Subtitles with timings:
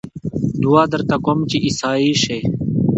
[0.61, 2.37] دعا درته کووم چې عيسائي شې